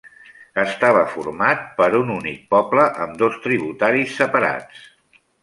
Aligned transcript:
Estava 0.61 1.03
format 1.11 1.61
per 1.81 1.89
un 1.99 2.09
únic 2.13 2.39
poble 2.55 2.87
amb 3.05 3.15
dos 3.21 3.39
tributaris 3.45 4.19
separats. 4.23 4.83